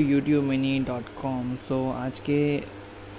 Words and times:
YouTube 0.00 0.44
mini 0.44 0.78
dot 0.78 1.02
com 1.22 1.54
so 1.54 1.90
आज 1.90 2.20
के 2.20 2.56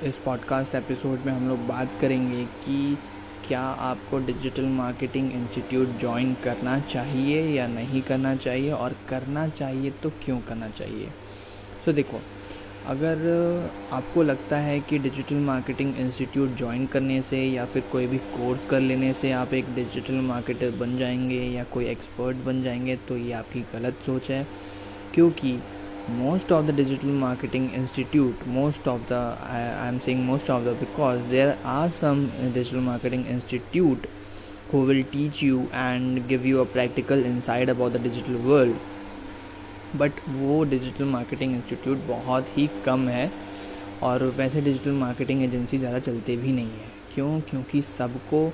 इस 0.03 0.17
पॉडकास्ट 0.25 0.75
एपिसोड 0.75 1.19
में 1.25 1.33
हम 1.33 1.49
लोग 1.49 1.67
बात 1.67 1.89
करेंगे 2.01 2.45
कि 2.45 2.97
क्या 3.47 3.61
आपको 3.61 4.19
डिजिटल 4.19 4.65
मार्केटिंग 4.65 5.31
इंस्टीट्यूट 5.31 5.99
ज्वाइन 5.99 6.33
करना 6.43 6.79
चाहिए 6.79 7.57
या 7.57 7.67
नहीं 7.67 8.01
करना 8.01 8.35
चाहिए 8.35 8.71
और 8.71 8.95
करना 9.09 9.47
चाहिए 9.47 9.91
तो 9.91 10.09
क्यों 10.09 10.39
करना 10.39 10.67
चाहिए? 10.69 11.07
सो 11.85 11.89
so, 11.89 11.95
देखो 11.95 12.21
अगर 12.87 13.17
आपको 13.91 14.23
लगता 14.23 14.57
है 14.57 14.79
कि 14.79 14.99
डिजिटल 14.99 15.35
मार्केटिंग 15.35 15.95
इंस्टीट्यूट 15.97 16.55
ज्वाइन 16.55 16.85
करने 16.85 17.21
से 17.21 17.43
या 17.43 17.65
फिर 17.65 17.83
कोई 17.91 18.07
भी 18.07 18.17
कोर्स 18.17 18.65
कर 18.65 18.79
लेने 18.79 19.13
से 19.13 19.31
आप 19.31 19.53
एक 19.53 19.75
डिजिटल 19.75 20.13
मार्केटर 20.13 20.71
बन 20.71 20.97
जाएँगे 20.97 21.41
या 21.41 21.63
कोई 21.63 21.85
एक्सपर्ट 21.85 22.37
बन 22.37 22.63
जाएँगे 22.63 22.95
तो 22.95 23.17
ये 23.17 23.33
आपकी 23.33 23.61
गलत 23.61 23.97
सोच 24.05 24.31
है। 24.31 24.47
क्योंकि 25.13 25.59
most 26.09 26.51
of 26.51 26.67
the 26.67 26.73
digital 26.73 27.09
marketing 27.09 27.73
institute 27.73 28.47
most 28.47 28.87
of 28.87 29.07
the 29.07 29.37
I, 29.41 29.87
i'm 29.87 29.99
saying 29.99 30.25
most 30.25 30.49
of 30.49 30.63
the 30.63 30.73
because 30.73 31.25
there 31.27 31.57
are 31.63 31.89
some 31.91 32.31
digital 32.53 32.81
marketing 32.81 33.25
institute 33.27 34.07
who 34.71 34.81
will 34.85 35.03
teach 35.03 35.41
you 35.41 35.69
and 35.71 36.27
give 36.27 36.45
you 36.45 36.59
a 36.61 36.65
practical 36.65 37.23
insight 37.23 37.69
about 37.69 37.93
the 37.93 37.99
digital 37.99 38.37
world 38.37 38.75
but 39.99 40.19
वो 40.27 40.63
digital 40.63 41.05
marketing 41.05 41.53
institute 41.55 42.05
बहुत 42.07 42.57
ही 42.57 42.67
कम 42.85 43.07
है 43.09 43.31
और 44.03 44.23
वैसे 44.37 44.61
digital 44.61 44.91
marketing 44.99 45.43
agency 45.43 45.77
ज़्यादा 45.77 45.99
चलते 45.99 46.35
भी 46.37 46.51
नहीं 46.51 46.67
है 46.67 46.91
क्यों 47.13 47.39
क्योंकि 47.49 47.81
सबको 47.81 48.45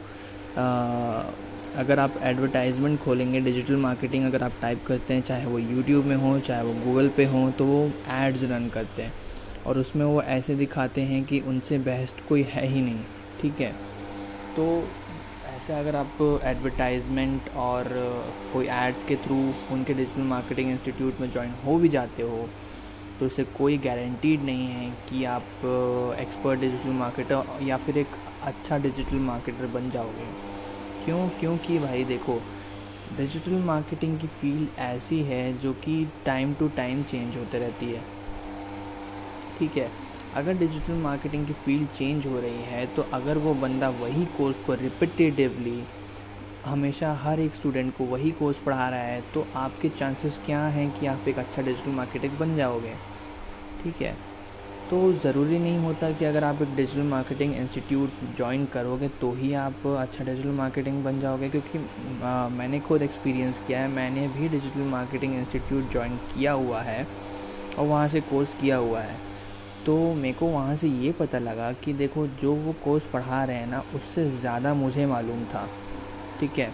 अगर 1.78 2.00
आप 2.00 2.14
एडवर्टाइजमेंट 2.24 3.00
खोलेंगे 3.00 3.40
डिजिटल 3.42 3.76
मार्केटिंग 3.76 4.26
अगर 4.26 4.44
आप 4.44 4.54
टाइप 4.62 4.84
करते 4.88 5.14
हैं, 5.14 5.22
चाहे 5.22 5.46
वो 5.46 5.58
यूट्यूब 5.60 6.06
में 6.06 6.16
हो, 6.16 6.40
चाहे 6.40 6.64
वो 6.64 6.74
गूगल 6.86 7.10
पे 7.18 7.26
हो 7.26 7.50
तो 7.52 7.66
वो 7.66 7.84
एड्स 8.12 8.44
रन 8.44 8.68
करते 8.70 9.02
हैं। 9.02 9.14
और 9.66 9.78
उसमें 9.78 10.06
वो 10.06 10.22
ऐसे 10.22 10.56
दिखाते 10.56 11.02
हैं 11.02 11.24
कि 11.24 11.40
उनसे 11.48 11.78
बेस्ट 11.80 12.28
कोई 12.30 12.44
है 12.44 12.66
ही 12.68 12.82
नहीं, 12.82 13.04
ठीक 13.42 13.62
है? 13.62 13.72
तो 14.56 14.66
ऐसे 15.48 15.74
अगर 15.74 15.96
आप 15.96 16.42
एडवर्टाइजमेंट 16.46 17.50
और 17.58 17.88
कोई 18.54 18.68
एड्स 18.68 19.04
के 19.04 19.16
थ्रू 19.16 19.38
उनके 19.72 19.94
डिजिटल 19.94 20.22
मार्केटिंग 20.26 20.72
इंस्टीट्यूट 20.72 21.22
में 21.22 21.32
ज्वाइन 21.32 21.54
हो 21.66 21.78
भी 21.78 21.90
जाते 21.90 22.24
हो 22.24 22.48
तो 23.20 23.26
उसे 23.26 23.44
कोई 23.58 23.78
गारंटीड 23.78 24.44
नहीं 24.44 24.68
है 24.68 24.90
कि 25.10 25.24
आप 25.26 26.16
एक्सपर्ट 26.20 26.60
डिजिटल 26.60 26.90
मार्केटर 26.96 27.64
या 27.64 27.78
फिर 27.78 27.98
एक 27.98 28.22
अच्छा 28.44 28.78
डिजिटल 28.78 29.20
मार्केटर 29.22 29.66
बन 29.74 29.90
जाओगे। 29.90 30.26
क्यों? 31.08 31.28
क्योंकि 31.40 31.78
भाई 31.80 32.04
देखो 32.04 32.34
डिजिटल 33.18 33.54
मार्केटिंग 33.66 34.18
की 34.20 34.28
फ़ील्ड 34.28 34.80
ऐसी 34.80 35.20
है 35.24 35.58
जो 35.60 35.72
कि 35.74 35.94
टाइम 36.26 36.54
टू 36.54 36.68
टाइम 36.68 37.04
चेंज 37.04 37.38
होते 37.38 37.60
रहती 37.60 37.86
है। 37.86 38.02
ठीक 39.60 39.78
है? 39.78 39.90
अगर 40.36 40.58
डिजिटल 40.58 40.94
मार्केटिंग 40.94 41.48
की 41.48 41.54
फ़ील्ड 41.54 41.88
चेंज 41.90 42.26
हो 42.28 42.40
रही 42.40 42.64
है 42.64 42.86
तो 42.96 43.02
अगर 43.14 43.38
वो 43.38 43.54
बंदा 43.54 43.90
वही 44.02 44.26
कोर्स 44.38 44.66
को 44.66 44.74
रिपीटेटिवली 44.74 45.82
हमेशा 46.66 47.14
हर 47.14 47.40
एक 47.40 47.56
स्टूडेंट 47.56 47.98
को 47.98 48.04
वही 48.04 48.32
कोर्स 48.32 48.58
पढ़ा 48.60 48.90
रहा 48.90 49.00
है 49.00 49.22
तो 49.34 49.48
आपके 49.56 49.90
चांसेस 49.90 50.40
क्या 50.46 50.66
हैं 50.68 50.90
कि 50.92 51.06
आप 51.06 51.28
एक 51.28 51.40
अच्छा 51.40 51.62
डिजिटल 51.62 51.92
मार्केटिंग 51.92 52.38
बन 52.38 52.56
जाओगे? 52.56 52.96
ठीक 53.84 54.02
है? 54.02 54.27
तो 54.90 54.98
ज़रूरी 55.14 55.58
नहीं 55.60 55.78
होता 55.78 56.10
कि 56.12 56.26
अगर 56.26 56.44
आप 56.44 56.62
एक 56.62 56.76
डिजिटल 56.76 57.04
मार्केटिंग 57.04 57.56
इंस्टीट्यूट 57.56 58.12
ज्वाइन 58.38 58.66
करोगे 58.66 59.08
तो 59.22 59.32
ही 59.34 59.54
आप 59.54 59.88
अच्छा 59.88 60.24
डिजिटल 60.24 60.50
मार्केटिंग 60.50 61.04
बन 61.04 61.20
जाओगे। 61.20 61.50
क्योंकि 61.50 61.80
आ, 62.24 62.48
मैंने 62.50 62.80
खुद 62.80 63.02
एक्सपीरियंस 63.02 63.62
किया 63.68 63.80
है 63.80 63.88
मैंने 63.88 64.28
भी 64.28 64.50
डिजिटल 64.50 64.88
मार्केटिंग 64.90 65.36
इंस्टीट्यूट 65.36 65.92
ज्वाइन 65.92 66.16
किया 66.34 66.52
हुआ 66.54 66.82
है 66.82 67.06
और 67.80 67.86
वहाँ 67.86 68.08
से 68.08 68.22
कोर्स 68.22 68.54
किया 68.62 68.78
हुआ 68.78 69.02
है। 69.02 69.20
तो 69.86 69.98
मेरे 70.14 70.34
को 70.34 70.48
वहाँ 70.48 70.76
से 70.76 70.88
ये 70.88 71.12
पता 71.12 71.40
लगा 71.40 71.72
कि 71.74 71.94
देखो 71.94 72.28
जो 72.42 72.54
वो 72.56 72.76
कोर्स 72.84 73.04
पढ़ा 73.04 73.44
रहे 73.44 73.56
हैं 73.56 73.68
ना 73.68 73.84
उससे 73.96 74.30
ज़्यादा 74.30 74.74
मुझे 74.74 75.06
मालूम 75.06 75.44
था। 75.46 75.68
ठीक 76.40 76.60
है? 76.60 76.74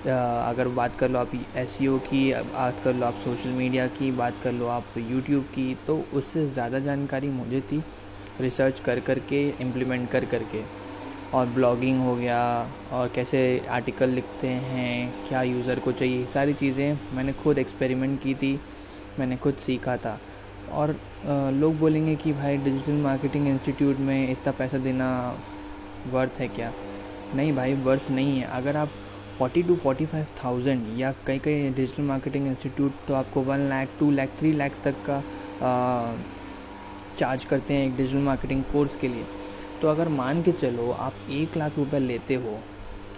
अगर 0.00 0.68
बात 0.70 0.96
कर 0.96 1.10
लो 1.10 1.18
आप 1.18 1.30
एस 1.56 1.78
e 1.78 1.98
की, 2.00 2.32
बात 2.32 2.80
कर 2.84 2.94
लो 2.94 3.06
आप 3.06 3.14
सोशल 3.24 3.50
मीडिया 3.50 3.86
की, 3.88 4.10
बात 4.12 4.34
कर 4.42 4.52
लो 4.52 4.66
आप 4.68 4.98
यूट्यूब 4.98 5.44
की 5.54 5.76
तो 5.86 5.96
उससे 6.12 6.44
ज़्यादा 6.48 6.78
जानकारी 6.80 7.28
मुझे 7.30 7.60
थी 7.62 7.82
रिसर्च 8.40 8.80
कर 8.80 9.00
कर 9.00 9.18
के 9.28 9.48
इम्प्लीमेंट 9.60 10.08
कर 10.10 10.24
कर 10.24 10.42
के 10.52 10.62
और 11.34 11.46
ब्लॉगिंग 11.46 12.00
हो 12.00 12.14
गया, 12.16 12.68
और 12.92 13.08
कैसे 13.14 13.40
आर्टिकल 13.70 14.10
लिखते 14.10 14.48
हैं, 14.48 15.12
क्या 15.28 15.42
यूज़र 15.42 15.78
को 15.78 15.92
चाहिए, 15.92 16.24
सारी 16.26 16.54
चीज़ें 16.54 16.98
मैंने 17.14 17.32
खुद 17.34 17.58
एक्सपेरिमेंट 17.58 18.20
की 18.22 18.34
थी, 18.34 18.58
मैंने 19.18 19.36
खुद 19.36 19.54
सीखा 19.56 19.96
था। 19.96 20.18
और 20.72 20.96
लोग 21.54 21.78
बोलेंगे 21.78 22.14
कि 22.16 22.32
भाई 22.32 22.56
डिजिटल 22.58 23.02
मार्केटिंग 23.02 23.48
इंस्टीट्यूट 23.48 23.98
में 23.98 24.30
इतना 24.30 24.52
पैसा 24.52 24.78
देना 24.78 25.10
वर्थ 26.06 26.40
है 26.40 26.48
क्या? 26.48 26.72
नहीं 27.34 27.52
भाई 27.52 27.74
वर्थ 27.84 28.10
नहीं 28.10 28.38
है। 28.38 28.46
अगर 28.52 28.76
आप 28.76 28.90
forty 29.38 29.62
to 29.62 29.74
forty 29.76 30.06
five 30.06 30.26
thousand 30.42 30.86
या 30.98 31.12
कई 31.26 31.38
कई 31.38 31.68
डिजिटल 31.70 32.02
मार्केटिंग 32.02 32.46
इंस्टीट्यूट 32.46 32.92
तो 33.08 33.14
आपको 33.14 33.42
one 33.42 33.68
lakh 33.68 33.88
two 33.98 34.10
lakh 34.10 34.28
three 34.38 34.52
lakh 34.52 34.72
तक 34.84 34.94
का 35.08 35.22
चार्ज 37.18 37.44
करते 37.44 37.74
हैं 37.74 37.86
एक 37.86 37.96
डिजिटल 37.96 38.22
मार्केटिंग 38.22 38.62
कोर्स 38.72 38.96
के 38.96 39.08
लिए। 39.08 39.24
तो 39.82 39.88
अगर 39.88 40.08
मान 40.08 40.42
के 40.42 40.52
चलो 40.52 40.90
आप 40.90 41.14
एक 41.30 41.56
लाख 41.56 41.78
रुपए 41.78 41.98
लेते 41.98 42.34
हो 42.34 42.58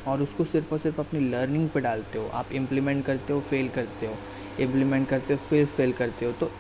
और 0.09 0.23
उसको 0.23 0.45
सिर्फ़ 0.45 0.73
और 0.73 0.79
सिर्फ़ 0.79 1.01
अपनी 1.01 1.21
लर्निंग 1.31 1.69
पे 1.71 1.81
डालते 1.81 2.19
हो, 2.19 2.29
आप 2.29 2.53
इम्प्लीमेंट 2.53 3.05
करते 3.05 3.33
हो 3.33 3.41
फेल 3.41 3.69
करते 3.69 4.07
हो 4.07 4.15
इम्प्लीमेंट 4.61 5.09
करते 5.09 5.35
हो, 5.35 5.41
फिर 5.41 5.67
फेल 5.67 5.93
करते 5.93 6.27
हो 6.27 6.33
तो 6.33 6.51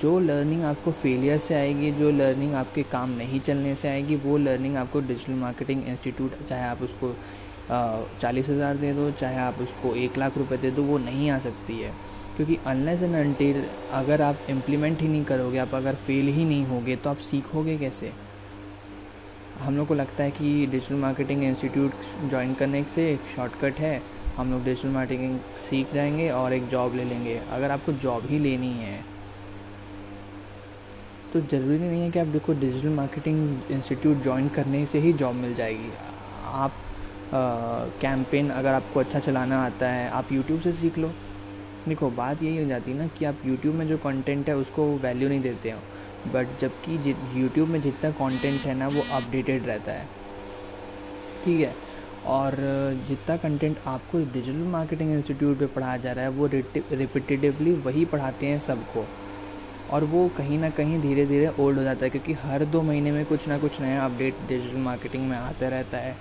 जो 0.00 0.18
लर्निंग 0.20 0.62
आपको 0.64 0.92
फेलियर 0.92 1.38
से 1.38 1.54
आएगी, 1.54 1.90
जो 1.92 2.10
लर्निंग 2.10 2.54
आपके 2.54 2.82
काम 2.92 3.10
नहीं 3.12 3.40
चलने 3.40 3.74
से 3.76 3.88
आएगी, 3.88 4.16
वो 4.16 4.36
लर्निंग 4.38 4.76
आपको 4.76 5.00
डिजिटल 5.00 5.32
मार्केटिंग 5.38 5.88
इंस्टीट्यूट 5.88 6.44
चाहे 6.48 6.64
आप 6.64 6.82
उसको 6.82 7.14
चालीस 7.68 8.48
हज़ार 8.48 8.76
दे 8.76 8.92
दो, 8.92 9.10
चाहे 9.12 9.36
आप 9.38 9.58
उसको 9.60 9.94
एक 9.96 10.18
लाख 10.18 10.38
रुपए 10.38 10.56
दे 10.56 10.70
दो, 10.70 10.82
वो 10.82 10.98
नहीं 11.00 11.30
आ 11.30 11.38
सकती 11.38 11.78
है। 11.78 11.92
क्योंकि 12.36 12.56
अनलेस 12.66 13.02
एंड 13.02 13.14
अनटिल 13.16 13.64
अगर 13.92 14.22
आप 14.22 14.46
इम्प्लीमेंट 14.50 15.00
ही 15.00 15.08
नहीं 15.08 15.24
करोगे, 15.24 15.58
आप 15.58 15.74
अगर 15.74 15.94
फेल 15.96 16.28
ही 16.28 16.44
नहीं 16.44 16.64
होगे 16.66 16.96
तो 16.96 17.10
आप 17.10 17.16
सीखोगे 17.24 17.76
कैसे? 17.78 18.12
हम 19.60 19.76
लोग 19.76 19.86
को 19.88 19.94
लगता 19.94 20.24
है 20.24 20.30
कि 20.30 20.66
डिजिटल 20.66 20.94
मार्केटिंग 20.96 21.42
इंस्टीट्यूट 21.44 21.92
ज्वाइन 22.30 22.54
करने 22.54 22.82
से 22.94 23.10
एक 23.12 23.20
शॉर्टकट 23.36 23.78
है। 23.78 24.00
हम 24.36 24.50
लोग 24.50 24.64
डिजिटल 24.64 24.88
मार्केटिंग 24.88 25.38
सीख 25.60 25.94
जाएँगे 25.94 26.28
और 26.30 26.52
एक 26.52 26.68
जॉब 26.68 26.94
ले 26.96 27.04
लेंगे। 27.04 27.40
अगर 27.50 27.70
आपको 27.70 27.92
जॉब 27.94 28.26
ही 28.26 28.38
लेनी 28.38 28.72
है 28.74 28.98
तो 31.32 31.40
ज़रूरी 31.40 31.78
नहीं 31.78 32.00
है 32.02 32.10
कि 32.10 32.18
आप 32.18 32.26
देखो 32.28 32.52
डिजिटल 32.54 32.88
मार्केटिंग 32.90 33.70
इंस्टीट्यूट 33.70 34.22
ज्वाइन 34.22 34.48
करने 34.48 34.84
से 34.86 34.98
ही 34.98 35.12
जॉब 35.14 35.34
मिल 35.34 35.54
जाएगी। 35.54 35.90
आप 36.44 36.72
कैंपेन 37.34 38.48
अगर 38.50 38.72
आपको 38.72 39.00
अच्छा 39.00 39.18
चलाना 39.18 39.64
आता 39.64 39.88
है, 39.88 40.08
आप 40.10 40.32
यूट्यूब 40.32 40.60
से 40.60 40.72
सीख 40.72 40.98
लो। 40.98 41.12
देखो, 41.88 42.10
बात 42.10 42.42
यही 42.42 42.62
हो 42.62 42.68
जाती 42.68 42.90
है 42.90 42.98
ना 42.98 43.06
कि 43.06 43.24
आप 43.24 43.36
यूट्यूब 43.46 43.74
में 43.74 43.86
जो 43.88 43.98
कंटेंट 43.98 44.48
है, 44.48 44.56
उसको 44.56 44.86
वैल्यू 44.96 45.28
नहीं 45.28 45.40
देते 45.40 45.70
हो। 45.70 45.78
बट 46.32 46.58
जबकि 46.60 47.14
यूट्यूब 47.36 47.68
में 47.68 47.80
जितना 47.82 48.10
कंटेंट 48.10 48.60
है 48.60 48.74
ना, 48.74 48.86
वो 48.86 49.02
अपडेटेड 49.12 49.66
रहता 49.66 49.92
है। 49.92 50.08
ठीक 51.44 51.60
है? 51.60 51.74
और 52.26 52.56
जितना 53.08 53.36
कंटेंट 53.36 53.76
आपको 53.86 54.18
डिजिटल 54.32 54.66
मार्केटिंग 54.68 55.12
इंस्टीट्यूट 55.12 55.58
पे 55.58 55.66
पढ़ाया 55.66 55.96
जा 55.96 56.12
रहा 56.12 56.24
है, 56.24 56.30
वो 56.30 56.46
रिपीटेटिवली 56.46 57.72
वही 57.72 58.04
पढ़ाते 58.04 58.46
हैं 58.46 58.58
सबको। 58.60 59.06
और 59.90 60.04
वो 60.04 60.28
कहीं 60.28 60.58
ना 60.58 60.70
कहीं 60.70 61.00
धीरे 61.00 61.26
धीरे 61.26 61.48
ओल्ड 61.60 61.78
हो 61.78 61.84
जाता 61.84 62.04
है, 62.04 62.10
क्योंकि 62.10 62.32
हर 62.32 62.64
दो 62.64 62.82
महीने 62.82 63.12
में 63.12 63.24
कुछ 63.26 63.48
ना 63.48 63.58
कुछ 63.58 63.80
नया 63.80 64.04
अपडेट 64.04 64.34
डिजिटल 64.48 64.76
मार्केटिंग 64.76 65.28
में 65.28 65.36
आता 65.36 65.68
रहता 65.68 65.98
है। 65.98 66.16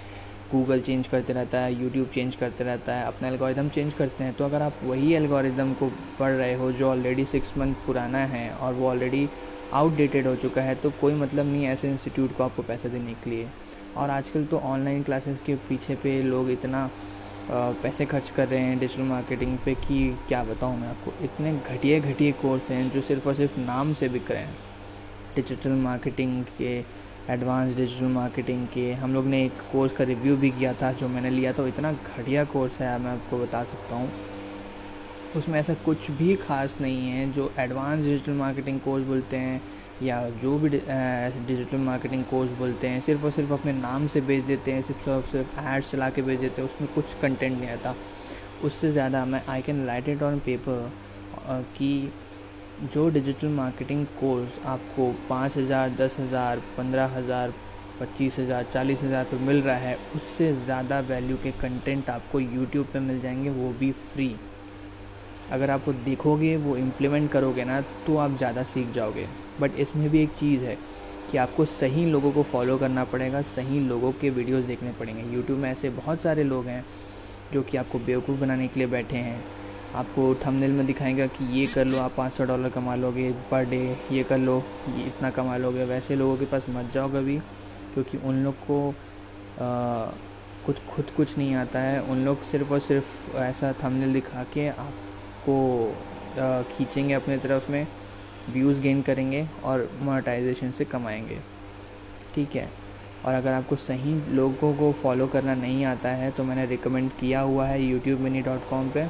गूगल 0.52 0.82
चेंज 0.82 1.08
करते 1.08 1.34
रहता 1.34 1.60
है 1.60 1.74
यूट्यूब 1.74 2.08
चेंज 2.08 2.36
करते 2.36 2.64
रहता 2.64 2.94
है, 2.94 3.06
अपना 3.06 3.28
एल्गोरिदम 3.28 3.70
चेंज 3.70 3.94
करते 3.94 4.24
हैं 4.24 4.34
तो 4.34 4.46
अगर 4.46 4.62
आप 4.62 4.80
वही 4.84 5.14
एल्गोरिदम 5.14 5.74
को 5.74 5.92
पढ़ 6.20 6.32
रहे 6.32 6.54
हो, 6.54 6.72
जो 6.72 6.90
ऑलरेडी 6.90 7.26
सिक्स 7.26 7.58
मंथ 7.58 7.76
पुराना 7.86 8.26
है 8.28 8.50
और 8.52 8.74
वो 8.74 8.90
ऑलरेडी 8.90 9.28
आउटडेटेड 9.74 10.28
हो 10.28 10.36
चुका 10.36 10.62
है 10.62 10.76
तो 10.76 10.90
कोई 11.02 11.14
मतलब 11.16 11.46
नहीं 11.46 11.66
ऐसे 11.68 11.90
इंस्टीट्यूट 11.90 12.36
को 12.38 12.44
आपको 12.44 12.64
पैसे 12.64 12.90
देने 12.90 13.14
के 13.14 13.30
लिए। 13.30 13.48
और 13.98 14.10
आजकल 14.10 14.46
तो 14.46 14.58
ऑनलाइन 14.60 15.04
क्लासेस 15.04 15.40
के 15.46 15.56
पीछे 15.70 15.96
पे 15.96 16.22
लोग 16.24 16.50
इतना 16.52 16.90
पैसे 17.52 18.06
खर्च 18.06 18.30
कर 18.30 18.48
रहे 18.48 18.60
हैं 18.60 18.78
डिजिटल 18.80 19.04
मार्केटिंग 19.04 19.58
पे 19.66 19.74
कि 19.78 20.18
क्या 20.28 20.44
बताऊँ 20.44 20.78
मैं 20.80 20.88
आपको, 20.88 21.14
इतने 21.24 21.54
घटिया 21.54 22.00
घटिया 22.02 22.32
कोर्स 22.42 22.70
हैं 22.72 22.90
जो 22.92 23.02
सिर्फ़ 23.02 23.28
और 23.28 23.34
सिर्फ़ 23.36 23.60
नाम 23.60 23.94
से 23.94 24.10
बिक 24.10 24.32
रहे 24.32 24.42
हैं। 24.42 24.56
डिजिटल 25.36 25.72
मार्केटिंग 25.80 26.44
के 26.58 26.80
एडवांस 27.30 27.76
डिजिटल 27.76 28.06
मार्केटिंग 28.06 28.66
के। 28.68 28.92
हम 28.94 29.14
लोग 29.14 29.26
ने 29.26 29.44
एक 29.46 29.62
कोर्स 29.72 29.92
का 29.94 30.04
रिव्यू 30.04 30.36
भी 30.38 30.50
किया 30.52 30.74
था 30.74 30.92
जो 30.92 31.08
मैंने 31.08 31.30
लिया 31.30 31.54
था। 31.54 31.68
इतना 31.68 31.92
घटिया 31.92 32.44
कोर्स 32.46 32.80
है, 32.80 32.98
मैं 33.00 33.12
आपको 33.12 33.40
बता 33.40 33.64
सकता 33.64 33.96
हूँ। 33.96 34.10
उसमें 35.38 35.60
ऐसा 35.60 35.74
कुछ 35.86 36.10
भी 36.12 36.36
खास 36.38 36.76
नहीं 36.82 37.10
है 37.10 37.32
जो 37.34 37.52
एडवांस 37.60 38.06
डिजिटल 38.06 38.32
मार्केटिंग 38.36 38.80
कोर्स 38.80 39.04
बोलते 39.06 39.38
हैं 39.38 39.62
या 40.04 40.18
जो 40.42 40.58
भी 40.60 40.70
डिजिटल 40.70 41.78
मार्केटिंग 41.80 42.24
कोर्स 42.26 42.52
बोलते 42.60 42.88
हैं। 42.88 43.02
सिर्फ़ 43.02 43.26
और 43.26 43.32
सिर्फ़ 43.32 43.54
अपने 43.54 43.74
नाम 43.74 44.08
से 44.08 44.22
बेच 44.22 44.44
देते 44.44 44.72
हैं, 44.72 44.82
सिर्फ़ 44.82 45.10
और 45.10 45.22
सिर्फ़ 45.32 45.60
एड्स 45.66 45.92
चला 45.92 46.10
के 46.10 46.22
बेच 46.22 46.40
देते 46.40 46.62
हैं। 46.62 46.70
उसमें 46.70 46.90
कुछ 46.96 47.14
कंटेंट 47.22 47.60
नहीं 47.60 47.70
आता। 47.70 47.96
उससे 48.64 48.92
ज़्यादा 48.92 49.24
मैं 49.26 49.42
I 49.50 49.62
can 49.62 49.86
write 49.86 50.10
it 50.10 50.24
on 50.24 50.40
paper 50.40 50.92
कि 51.78 52.12
जो 52.84 53.10
डिजिटल 53.10 53.48
मार्केटिंग 53.48 54.06
कोर्स 54.20 54.60
आपको 54.66 55.12
पाँच 55.30 55.58
हज़ार, 55.58 55.90
दस 55.92 56.16
हज़ार, 56.20 56.60
पंद्रह 56.78 57.06
हज़ार, 57.16 57.54
पच्चीस 58.00 58.38
हज़ार, 58.40 58.64
चालीस 58.64 59.02
हज़ार 59.04 59.24
पर 59.24 59.38
मिल 59.38 59.62
रहा 59.62 59.76
है, 59.76 59.98
उससे 60.16 60.52
ज़्यादा 60.56 61.00
वैल्यू 61.00 61.38
के 61.38 61.52
कंटेंट 61.52 62.10
आपको 62.10 62.40
यूट्यूब 62.40 62.88
पे 62.94 63.00
मिल 63.00 63.20
जाएँगे, 63.22 63.50
वो 63.50 63.72
भी 63.80 63.92
फ्री 63.92 64.36
अगर 65.52 65.70
आप 65.70 65.88
वो 65.88 65.94
देखोगे, 65.96 66.56
वो 66.58 66.78
इम्प्लीमेंट 66.78 67.32
करोगे 67.32 67.66
ना 67.66 67.82
तो 68.08 68.18
आप 68.18 68.38
ज़्यादा 68.38 68.64
सीख 68.64 68.92
जाओगे। 68.92 69.28
बट 69.62 69.76
इसमें 69.80 70.10
भी 70.10 70.24
एक 70.24 70.34
चीज़ 70.34 70.64
है 70.64 70.78
कि 71.32 71.38
आपको 71.38 71.66
सही 71.66 72.06
लोगों 72.06 72.32
को 72.32 72.44
फॉलो 72.44 72.78
करना 72.78 73.04
पड़ेगा, 73.04 73.42
सही 73.42 73.80
लोगों 73.80 74.12
के 74.12 74.30
वीडियोस 74.30 74.66
देखने 74.66 74.92
पड़ेंगे। 74.92 75.36
यूट्यूब 75.36 75.60
में 75.60 75.70
ऐसे 75.72 75.90
बहुत 75.92 76.22
सारे 76.22 76.44
लोग 76.44 76.66
हैं, 76.66 76.84
जो 77.54 77.62
कि 77.62 77.78
आपको 77.78 78.00
बेवकूफ़ 78.00 78.40
बनाने 78.40 78.68
के 78.68 78.80
लिए 78.80 78.88
बैठे 78.88 79.18
हैं। 79.18 79.44
आपको 79.96 80.34
थंबनेल 80.36 80.72
में 80.72 80.86
दिखाएँगे 80.86 81.28
कि 81.28 81.46
ये 81.60 81.66
कर 81.66 81.86
लो 81.86 81.98
आप 81.98 82.14
पाँच 82.18 82.34
सौ 82.34 82.46
डॉलर 82.46 82.70
कमा 82.70 82.96
लोगे 82.96 83.32
पर 83.52 83.66
डे 83.70 83.78
ये 84.12 84.24
कर 84.24 84.38
लो 84.38 84.58
ये 84.90 85.04
इतना 85.04 85.30
कमा 85.30 85.58
लोगे। 85.58 85.86
वैसे 85.86 86.16
लोगों 86.16 86.36
के 86.38 86.46
पास 86.46 86.66
मत 86.70 86.92
जाओ 86.94 87.10
कभी 87.10 87.38
क्योंकि 87.94 88.18
उन 88.18 88.44
लोग 88.44 88.56
को 88.68 88.90
आ, 88.90 90.12
कुछ 90.66 90.78
खुद 90.90 91.10
कुछ 91.18 91.38
नहीं 91.38 91.56
आता 91.56 91.80
है। 91.80 92.02
उन 92.02 92.24
लोग 92.26 92.42
सिर्फ़ 92.44 92.74
और 92.74 92.80
सिर्फ़ 92.80 93.38
ऐसा 93.38 93.72
थंबनेल 93.84 94.14
दिखा 94.14 94.44
के 94.54 94.68
आपको 94.68 95.56
खींचेंगे 96.72 97.14
अपने 97.14 97.38
तरफ़ 97.38 97.72
में 97.72 97.88
व्यूज़ 98.50 98.82
गेन 98.82 99.02
करेंगे 99.02 99.48
और 99.64 99.90
मोनेटाइजेशन 100.02 100.72
से 100.72 100.86
कमाएँगे। 100.86 101.40
ठीक 102.36 102.56
है? 102.56 102.70
और 103.26 103.34
अगर 103.34 103.54
आपको 103.54 103.76
सही 103.76 104.14
लोगों 104.32 104.74
को 104.74 104.92
फॉलो 104.94 105.28
करना 105.28 105.56
नहीं 105.56 105.84
आता 105.86 106.10
है 106.10 106.30
तो 106.32 106.44
मैंने 106.44 106.66
रिकमेंड 106.66 107.10
किया 107.20 107.42
हुआ 107.42 107.66
है 107.68 107.82
यूट्यूब 107.82 108.20
मिनी 108.20 108.42
डॉट 108.42 108.70
कॉम 108.70 108.90
पर 108.90 109.10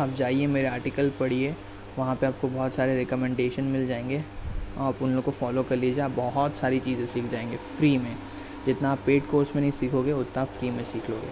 आप 0.00 0.10
जाइए 0.10 0.46
मेरे 0.46 0.68
आर्टिकल 0.68 1.12
पढ़िए, 1.20 1.56
वहाँ 1.98 2.16
पे 2.16 2.26
आपको 2.26 2.48
बहुत 2.48 2.74
सारे 2.74 2.96
रिकमेंडेशन 2.96 3.62
मिल 3.62 3.86
जाएँगे। 3.86 4.24
आप 4.78 5.02
उन 5.02 5.14
लोग 5.14 5.24
को 5.24 5.30
फॉलो 5.30 5.62
कर 5.62 5.76
लीजिए, 5.76 6.04
आप 6.04 6.10
बहुत 6.10 6.56
सारी 6.56 6.80
चीज़ें 6.80 7.06
सीख 7.06 7.24
जाएँगे 7.24 7.56
फ्री 7.56 7.98
में। 7.98 8.16
जितना 8.66 8.90
आप 8.90 8.98
पेड 9.06 9.26
कोर्स 9.26 9.54
में 9.54 9.62
नहीं 9.62 9.72
सीखोगे, 9.72 10.12
उतना 10.12 10.44
फ्री 10.44 10.70
में 10.70 10.84
सीख 10.84 11.10
लोगे। 11.10 11.28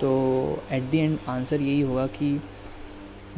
तो 0.00 0.62
एट 0.72 0.82
दी 0.82 0.98
एंड 0.98 1.18
आंसर 1.28 1.60
यही 1.60 1.80
होगा 1.80 2.06
कि 2.06 2.42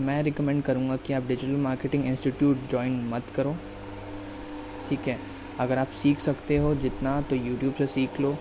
मैं 0.01 0.23
रिकमेंड 0.23 0.63
करूँगा 0.63 0.97
कि 0.97 1.13
आप 1.13 1.23
डिजिटल 1.23 1.53
मार्केटिंग 1.53 2.07
इंस्टीट्यूट 2.07 2.71
ज्वाइन 2.71 3.09
मत 3.09 3.23
करो। 3.37 3.57
ठीक 4.89 5.01
है? 5.01 5.19
अगर 5.59 5.79
आप 5.79 5.89
सीख 5.89 6.19
सकते 6.19 6.57
हो 6.57 6.75
जितना 6.75 7.21
तो 7.21 7.37
यूट्यूब 7.37 7.75
से 7.75 7.87
सीख 7.87 8.21
लो। 8.21 8.37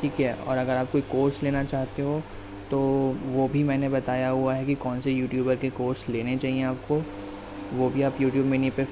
ठीक 0.00 0.20
है? 0.20 0.34
और 0.34 0.56
अगर 0.56 0.76
आप 0.76 0.90
कोई 0.90 1.00
कोर्स 1.00 1.42
लेना 1.42 1.64
चाहते 1.64 2.02
हो 2.02 2.22
तो 2.70 2.78
वो 3.26 3.46
भी 3.48 3.62
मैंने 3.64 3.88
बताया 3.88 4.28
हुआ 4.28 4.54
है 4.54 4.64
कि 4.64 4.74
कौन 4.74 5.00
से 5.00 5.12
यूट्यूबर 5.12 5.56
के 5.56 5.70
कोर्स 5.70 6.08
लेने 6.08 6.36
चाहिए 6.36 6.62
आपको। 6.62 7.02
वो 7.72 7.88
भी 7.90 8.02
आप 8.02 8.20
यूट्यूब 8.20 8.46
मिनी 8.46 8.70
पे 8.70 8.86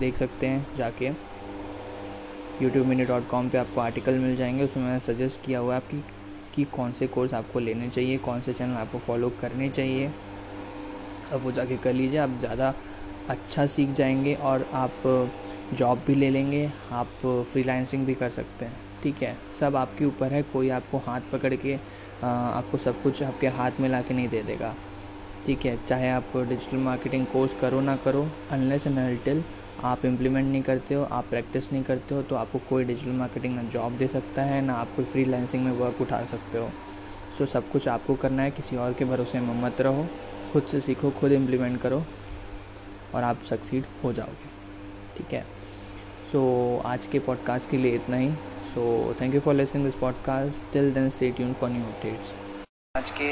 देख 0.00 0.16
सकते 0.16 0.46
हैं 0.46 0.66
जाके। 0.76 1.10
यूट्यूब 2.62 2.86
मिनी 2.86 3.04
डॉट 3.04 3.28
कॉम 3.28 3.48
पर 3.48 3.58
आपको 3.58 3.80
आर्टिकल 3.80 4.18
मिल 4.18 4.36
जाएँगे। 4.36 4.64
उसमें 4.64 4.84
मैंने 4.84 5.00
सजेस्ट 5.00 5.44
किया 5.44 5.58
हुआ 5.58 5.74
है 5.74 5.80
आपकी 5.80 6.02
कि 6.54 6.64
कौन 6.66 6.92
से 6.92 7.06
कोर्स 7.06 7.34
आपको 7.34 7.60
लेने 7.60 7.88
चाहिए, 7.88 8.18
कौन 8.18 8.40
से 8.40 8.52
चैनल 8.52 8.74
आपको 8.74 8.98
फॉलो 8.98 9.30
करने 9.40 9.68
चाहिए। 9.68 10.10
अब 11.32 11.42
वो 11.42 11.52
जाके 11.52 11.76
कर 11.76 11.92
लीजिए, 11.92 12.18
आप 12.18 12.38
ज़्यादा 12.40 12.74
अच्छा 13.30 13.66
सीख 13.66 13.90
जाएँगे 13.90 14.34
और 14.34 14.66
आप 14.72 15.30
जॉब 15.74 16.02
भी 16.06 16.14
ले 16.14 16.30
लेंगे, 16.30 16.70
आप 16.92 17.46
फ्रीलांसिंग 17.52 18.06
भी 18.06 18.14
कर 18.14 18.30
सकते 18.30 18.64
हैं। 18.64 18.76
ठीक 19.02 19.22
है? 19.22 19.36
सब 19.60 19.76
आपके 19.76 20.04
ऊपर 20.04 20.32
है, 20.32 20.42
कोई 20.42 20.68
आपको 20.68 20.98
हाथ 20.98 21.20
पकड़ 21.32 21.54
के 21.54 21.76
आपको 22.24 22.78
सब 22.78 23.02
कुछ 23.02 23.22
आपके 23.22 23.46
हाथ 23.48 23.80
में 23.80 23.88
ला 23.88 24.00
के 24.02 24.14
नहीं 24.14 24.28
दे 24.28 24.42
देगा। 24.42 24.74
ठीक 25.46 25.64
है 25.66 25.78
चाहे 25.86 26.10
आप 26.10 26.36
डिजिटल 26.36 26.76
मार्केटिंग 26.76 27.26
कोर्स 27.26 27.54
करो 27.60 27.80
ना 27.80 27.96
करो 27.96 28.26
अनलेस 28.50 28.86
एंड 28.86 28.98
अनटिल 28.98 29.44
आप 29.84 30.04
इम्प्लीमेंट 30.04 30.46
नहीं 30.46 30.62
करते 30.62 30.94
हो 30.94 31.04
आप 31.04 31.26
प्रैक्टिस 31.30 31.72
नहीं 31.72 31.82
करते 31.82 32.14
हो 32.14 32.22
तो 32.22 32.36
आपको 32.36 32.58
कोई 32.58 32.84
डिजिटल 32.84 33.12
मार्केटिंग 33.12 33.54
ना 33.56 33.62
जॉब 33.62 33.96
दे 33.96 34.08
सकता 34.08 34.42
है 34.42 34.60
ना 34.62 34.74
आप 34.74 34.94
कोई 34.96 35.04
फ्री 35.04 35.24
में 35.58 35.72
वर्क 35.72 36.00
उठा 36.00 36.24
सकते 36.24 36.58
हो। 36.58 36.70
सो 37.38 37.46
सब 37.46 37.70
कुछ 37.70 37.88
आपको 37.88 38.14
करना 38.14 38.42
है 38.42 38.50
किसी 38.50 38.76
और 38.76 38.92
के 38.92 39.04
भरोसे 39.04 39.40
में 39.40 39.62
मत 39.62 39.80
रहो 39.80 40.06
खुद 40.52 40.62
से 40.62 40.80
सीखो 40.80 41.10
खुद 41.10 41.32
इम्प्लीमेंट 41.32 41.80
करो 41.80 42.02
और 43.14 43.22
आप 43.22 43.42
सक्सीड 43.42 43.84
हो 44.04 44.12
जाओगे। 44.12 44.48
ठीक 45.16 45.34
है। 45.34 45.44
सो 46.32 46.40
so, 46.78 46.86
आज 46.86 47.06
के 47.06 47.18
पॉडकास्ट 47.18 47.70
के 47.70 47.76
लिए 47.76 47.94
इतना 47.94 48.16
ही। 48.16 48.30
so 48.75 49.15
thank 49.21 49.35
you 49.35 49.41
for 49.41 49.53
listening 49.53 49.85
this 49.85 49.95
podcast 49.95 50.71
till 50.73 50.93
then 50.93 51.09
stay 51.09 51.31
tune 51.31 51.53
for 51.53 51.69
new 51.69 51.83
updates 51.83 52.33
आज 52.95 53.11
के 53.11 53.31